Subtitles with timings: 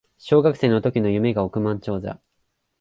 [0.17, 2.19] 小学生の時の夢が億万長者